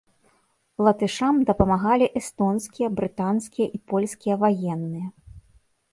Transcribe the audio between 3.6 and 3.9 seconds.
і